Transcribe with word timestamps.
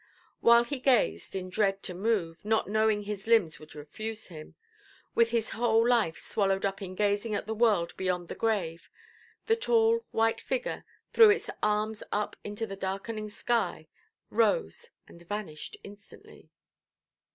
While 0.39 0.63
he 0.63 0.79
gazed, 0.79 1.35
in 1.35 1.51
dread 1.51 1.83
to 1.83 1.93
move 1.93 2.43
(not 2.43 2.67
knowing 2.67 3.03
his 3.03 3.27
limbs 3.27 3.59
would 3.59 3.75
refuse 3.75 4.29
him), 4.29 4.55
with 5.13 5.29
his 5.29 5.51
whole 5.51 5.87
life 5.87 6.17
swallowed 6.17 6.65
up 6.65 6.81
in 6.81 6.95
gazing 6.95 7.35
at 7.35 7.45
the 7.45 7.53
world 7.53 7.95
beyond 7.97 8.27
the 8.27 8.33
grave, 8.33 8.89
the 9.45 9.55
tall, 9.55 10.03
white 10.09 10.41
figure 10.41 10.85
threw 11.13 11.29
its 11.29 11.51
arms 11.61 12.01
up 12.11 12.35
to 12.43 12.65
the 12.65 12.75
darkening 12.75 13.29
sky, 13.29 13.87
rose, 14.31 14.89
and 15.07 15.21
vanished 15.21 15.77
instantly. 15.83 16.49